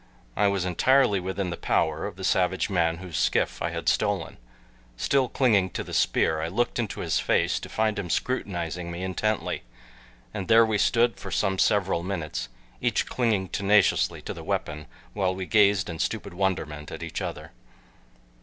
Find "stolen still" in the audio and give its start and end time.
3.87-5.29